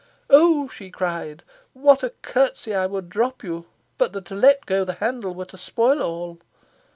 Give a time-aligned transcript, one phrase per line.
[0.31, 1.43] 'Oh,' she cried,
[1.73, 3.67] 'what a curtsey I would drop you,
[3.99, 6.39] but that to let go the handle were to spoil all!